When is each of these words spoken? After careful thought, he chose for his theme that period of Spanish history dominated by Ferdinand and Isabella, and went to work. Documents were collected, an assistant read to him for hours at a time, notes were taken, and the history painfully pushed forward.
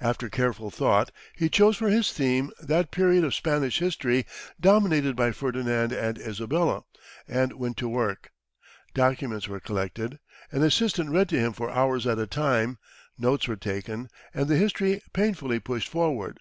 After 0.00 0.28
careful 0.28 0.68
thought, 0.72 1.12
he 1.36 1.48
chose 1.48 1.76
for 1.76 1.88
his 1.88 2.12
theme 2.12 2.50
that 2.60 2.90
period 2.90 3.22
of 3.22 3.36
Spanish 3.36 3.78
history 3.78 4.26
dominated 4.60 5.14
by 5.14 5.30
Ferdinand 5.30 5.92
and 5.92 6.18
Isabella, 6.18 6.82
and 7.28 7.52
went 7.52 7.76
to 7.76 7.88
work. 7.88 8.32
Documents 8.94 9.46
were 9.46 9.60
collected, 9.60 10.18
an 10.50 10.64
assistant 10.64 11.10
read 11.10 11.28
to 11.28 11.38
him 11.38 11.52
for 11.52 11.70
hours 11.70 12.04
at 12.04 12.18
a 12.18 12.26
time, 12.26 12.78
notes 13.16 13.46
were 13.46 13.54
taken, 13.54 14.08
and 14.34 14.48
the 14.48 14.56
history 14.56 15.00
painfully 15.12 15.60
pushed 15.60 15.88
forward. 15.88 16.40